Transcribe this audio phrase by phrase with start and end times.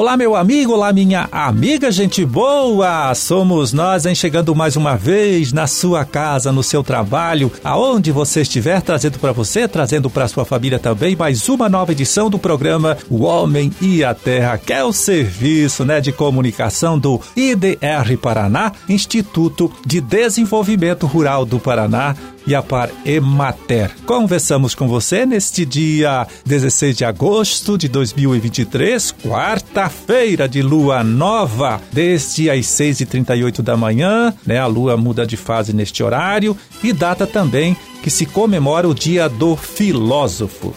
[0.00, 3.14] Olá, meu amigo, olá, minha amiga, gente boa!
[3.14, 8.40] Somos nós, hein, chegando mais uma vez na sua casa, no seu trabalho, aonde você
[8.40, 12.96] estiver, trazendo para você, trazendo para sua família também, mais uma nova edição do programa
[13.10, 18.72] O Homem e a Terra, que é o serviço né, de comunicação do IDR Paraná,
[18.88, 22.16] Instituto de Desenvolvimento Rural do Paraná
[22.50, 23.92] e a Par Emater.
[24.04, 32.50] Conversamos com você neste dia 16 de agosto de 2023, quarta-feira de lua nova, desde
[32.50, 34.58] as 6h38 da manhã, né?
[34.58, 39.28] A lua muda de fase neste horário e data também que se comemora o dia
[39.28, 40.74] do filósofo.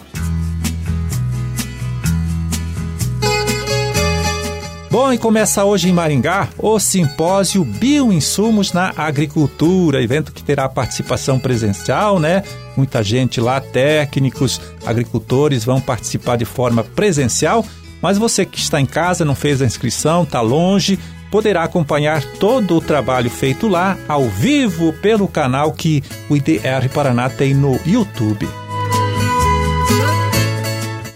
[4.94, 11.40] Bom, e começa hoje em Maringá o simpósio Bioinsumos na Agricultura, evento que terá participação
[11.40, 12.44] presencial, né?
[12.78, 17.66] Muita gente lá, técnicos, agricultores vão participar de forma presencial,
[18.04, 21.00] mas você que está em casa, não fez a inscrição, está longe,
[21.32, 27.30] poderá acompanhar todo o trabalho feito lá ao vivo pelo canal que o IDR Paraná
[27.30, 28.48] tem no YouTube.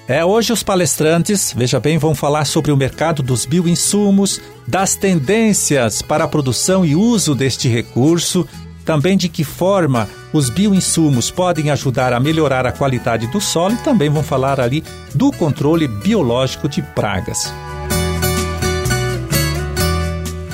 [0.08, 6.02] É, hoje os palestrantes, veja bem, vão falar sobre o mercado dos bioinsumos, das tendências
[6.02, 8.48] para a produção e uso deste recurso,
[8.86, 13.84] também de que forma os bioinsumos podem ajudar a melhorar a qualidade do solo e
[13.84, 14.82] também vão falar ali
[15.14, 17.54] do controle biológico de pragas.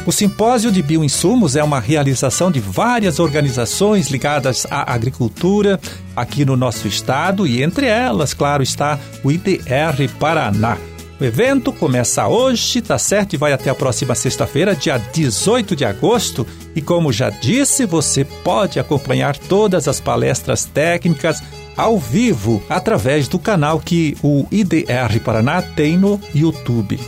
[0.06, 5.80] O Simpósio de Bioinsumos é uma realização de várias organizações ligadas à agricultura
[6.14, 10.78] aqui no nosso estado e entre elas, claro, está o IDR Paraná.
[11.22, 13.34] O evento começa hoje, tá certo?
[13.34, 16.45] E vai até a próxima sexta-feira, dia 18 de agosto.
[16.76, 21.42] E como já disse, você pode acompanhar todas as palestras técnicas
[21.78, 27.00] ao vivo através do canal que o IDR Paraná tem no YouTube.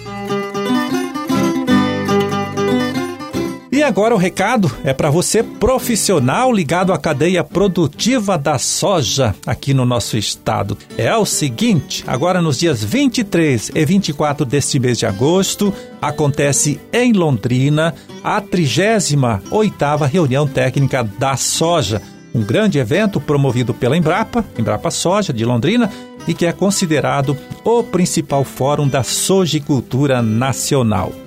[3.75, 9.74] E agora o recado é para você profissional ligado à cadeia produtiva da soja aqui
[9.74, 10.78] no nosso estado.
[10.97, 17.12] É o seguinte, agora nos dias 23 e 24 deste mês de agosto, acontece em
[17.12, 17.94] Londrina
[18.24, 22.02] a 38ª reunião técnica da soja,
[22.34, 25.92] um grande evento promovido pela Embrapa, Embrapa Soja de Londrina,
[26.25, 31.25] e que é considerado o principal fórum da sojicultura nacional.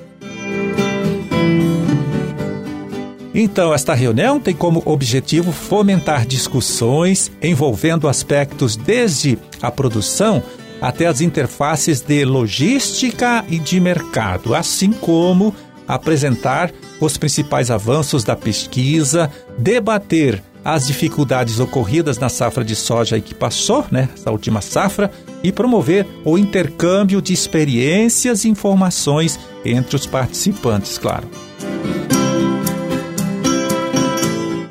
[3.41, 10.43] Então, esta reunião tem como objetivo fomentar discussões envolvendo aspectos desde a produção
[10.81, 15.55] até as interfaces de logística e de mercado, assim como
[15.87, 23.35] apresentar os principais avanços da pesquisa, debater as dificuldades ocorridas na safra de soja que
[23.35, 25.13] passou, né, essa última safra,
[25.45, 31.29] e promover o intercâmbio de experiências e informações entre os participantes, claro.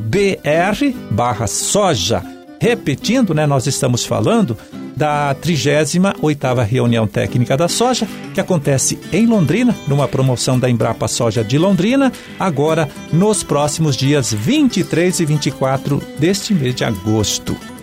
[0.00, 2.22] br barra soja.
[2.60, 4.56] Repetindo, né, nós estamos falando
[4.96, 11.44] da 38ª reunião técnica da soja, que acontece em Londrina, numa promoção da Embrapa Soja
[11.44, 17.73] de Londrina, agora nos próximos dias 23 e 24 deste mês de agosto.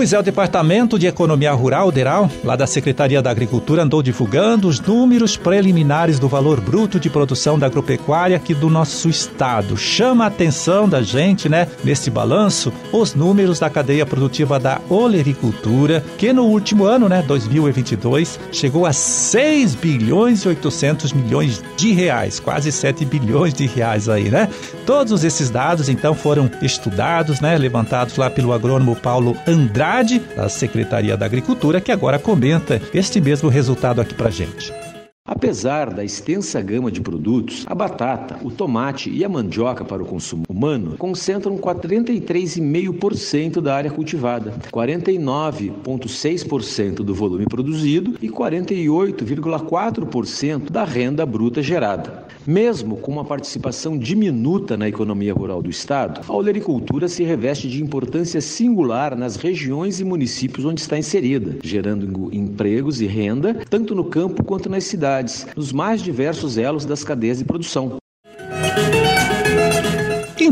[0.00, 4.66] Pois é, o Departamento de Economia Rural, DERAL, lá da Secretaria da Agricultura, andou divulgando
[4.66, 9.76] os números preliminares do valor bruto de produção da agropecuária aqui do nosso estado.
[9.76, 16.02] Chama a atenção da gente, né, nesse balanço, os números da cadeia produtiva da olericultura,
[16.16, 22.40] que no último ano, né, 2022, chegou a 6 bilhões e 800 milhões de reais,
[22.40, 24.48] quase 7 bilhões de reais aí, né?
[24.86, 29.89] Todos esses dados, então, foram estudados, né, levantados lá pelo agrônomo Paulo Andrade
[30.36, 34.72] da Secretaria da Agricultura, que agora comenta este mesmo resultado aqui para gente.
[35.22, 40.06] Apesar da extensa gama de produtos, a batata, o tomate e a mandioca para o
[40.06, 51.26] consumo humano concentram 43,5% da área cultivada, 49,6% do volume produzido e 48,4% da renda
[51.26, 52.24] bruta gerada.
[52.46, 57.82] Mesmo com uma participação diminuta na economia rural do estado, a olericultura se reveste de
[57.82, 64.04] importância singular nas regiões e municípios onde está inserida, gerando empregos e renda tanto no
[64.04, 65.09] campo quanto nas cidades
[65.56, 67.99] nos mais diversos elos das cadeias de produção.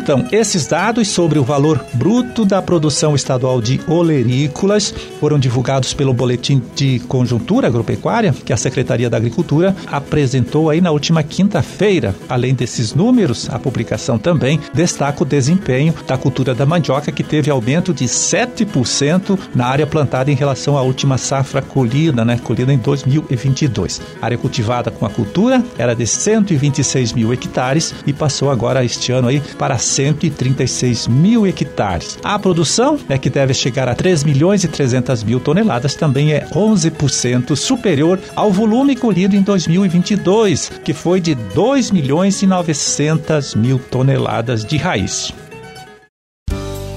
[0.01, 6.15] Então, esses dados sobre o valor bruto da produção estadual de olerícolas foram divulgados pelo
[6.15, 12.15] Boletim de Conjuntura Agropecuária, que a Secretaria da Agricultura apresentou aí na última quinta-feira.
[12.29, 17.51] Além desses números, a publicação também destaca o desempenho da cultura da mandioca, que teve
[17.51, 22.79] aumento de 7% na área plantada em relação à última safra colhida, né, colhida em
[22.79, 24.01] 2022.
[24.23, 29.11] A área cultivada com a cultura era de 126 mil hectares e passou agora este
[29.11, 32.19] ano aí para 136 mil hectares.
[32.23, 36.47] A produção, é que deve chegar a 3 milhões e 300 mil toneladas, também é
[36.53, 43.79] 11% superior ao volume colhido em 2022, que foi de 2 milhões e 900 mil
[43.79, 45.33] toneladas de raiz.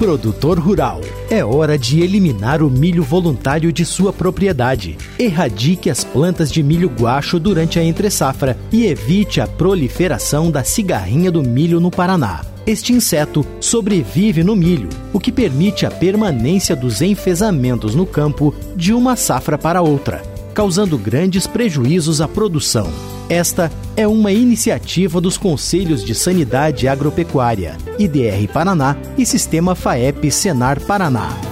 [0.02, 1.00] Produtor rural,
[1.30, 4.98] é hora de eliminar o milho voluntário de sua propriedade.
[5.16, 11.30] Erradique as plantas de milho guacho durante a entre-safra e evite a proliferação da cigarrinha
[11.30, 12.51] do milho no Paraná.
[12.64, 18.92] Este inseto sobrevive no milho, o que permite a permanência dos enfesamentos no campo de
[18.92, 20.22] uma safra para outra,
[20.54, 22.88] causando grandes prejuízos à produção.
[23.28, 30.80] Esta é uma iniciativa dos Conselhos de Sanidade Agropecuária, IDR Paraná e Sistema FAEP Senar
[30.80, 31.51] Paraná.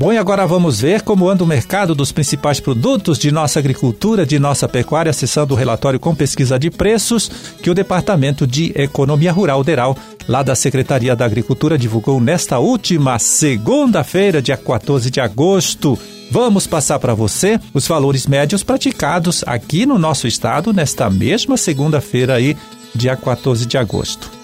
[0.00, 4.24] Bom, e agora vamos ver como anda o mercado dos principais produtos de nossa agricultura,
[4.24, 7.30] de nossa pecuária, acessando o relatório com pesquisa de preços
[7.62, 9.94] que o Departamento de Economia Rural DERAL,
[10.26, 15.98] lá da Secretaria da Agricultura, divulgou nesta última segunda-feira, dia 14 de agosto.
[16.30, 22.36] Vamos passar para você os valores médios praticados aqui no nosso estado nesta mesma segunda-feira
[22.36, 22.56] aí,
[22.94, 24.39] dia 14 de agosto.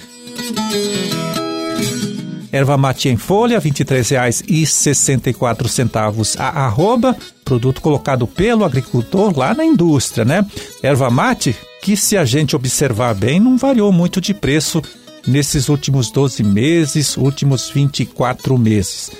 [2.57, 7.15] Erva mate em folha, R$ 23,64 a arroba,
[7.45, 10.43] produto colocado pelo agricultor lá na indústria, né?
[10.81, 14.81] Erva mate, que se a gente observar bem, não variou muito de preço
[15.27, 19.11] nesses últimos 12 meses, últimos 24 meses.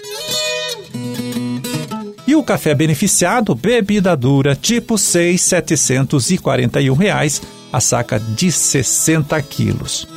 [2.25, 7.39] E o café beneficiado, bebida dura, tipo 6, 741 reais,
[7.71, 10.07] a saca de 60 quilos.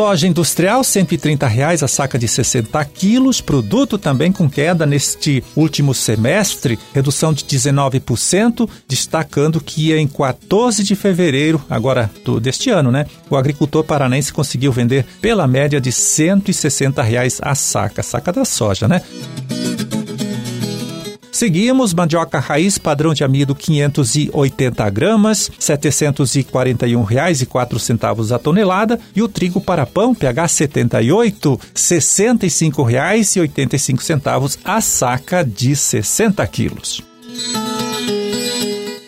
[0.00, 3.42] Soja industrial, 130 reais a saca de 60 quilos.
[3.42, 10.96] Produto também com queda neste último semestre, redução de 19%, destacando que em 14 de
[10.96, 17.02] fevereiro, agora do, deste ano, né, o agricultor paranense conseguiu vender pela média de 160
[17.02, 19.02] reais a saca, saca da soja, né?
[21.40, 29.58] Seguimos, mandioca raiz padrão de amido 580 gramas, R$ 741,04 a tonelada e o trigo
[29.58, 37.00] para pão PH 78, R$ 65,85 a saca de 60 quilos.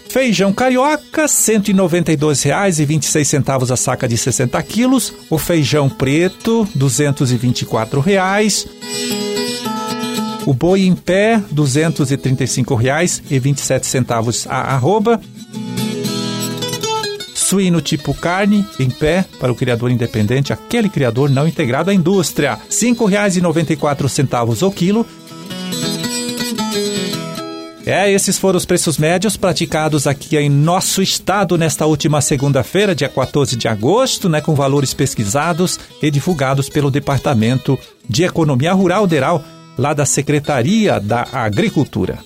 [0.09, 5.13] Feijão carioca, R$ 192,26 a saca de 60 quilos.
[5.29, 9.22] O feijão preto, R$ 224,00.
[10.45, 15.21] O boi em pé, R$ 235,27 a arroba.
[17.35, 22.55] Suíno tipo carne, em pé, para o criador independente, aquele criador não integrado à indústria,
[22.55, 25.07] R$ 5,94 o quilo.
[27.85, 33.09] É, esses foram os preços médios praticados aqui em nosso estado nesta última segunda-feira, dia
[33.09, 37.77] 14 de agosto, né, com valores pesquisados e divulgados pelo Departamento
[38.09, 39.45] de Economia Rural Deral
[39.77, 42.19] lá da Secretaria da Agricultura.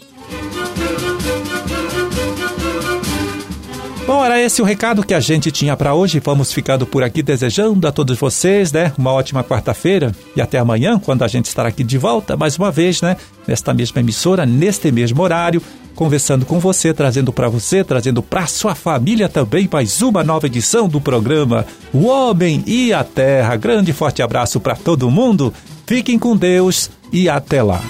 [4.07, 6.21] Bom, era esse o recado que a gente tinha para hoje.
[6.25, 10.97] Vamos ficando por aqui desejando a todos vocês, né, uma ótima quarta-feira e até amanhã,
[10.97, 13.17] quando a gente estará aqui de volta mais uma vez, né,
[13.49, 15.61] nesta mesma emissora, neste mesmo horário,
[15.97, 20.89] conversando com você, trazendo para você, trazendo para sua família também mais uma nova edição
[20.89, 23.57] do programa O Homem e a Terra.
[23.57, 25.53] Grande forte abraço para todo mundo.
[25.85, 27.83] Fiquem com Deus e até lá.